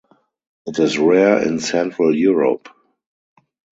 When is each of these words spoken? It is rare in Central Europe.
It 0.65 0.79
is 0.79 0.97
rare 0.97 1.47
in 1.47 1.59
Central 1.59 2.15
Europe. 2.17 2.69